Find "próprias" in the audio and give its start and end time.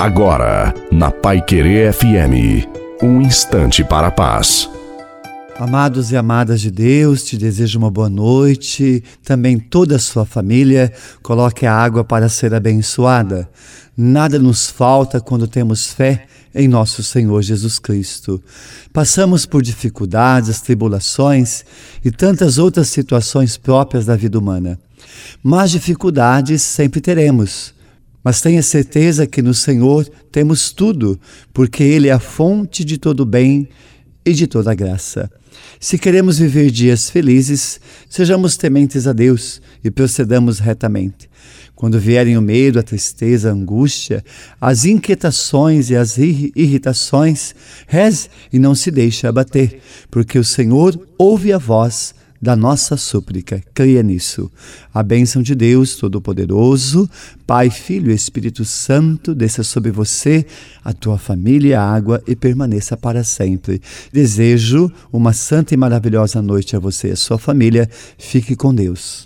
23.58-24.06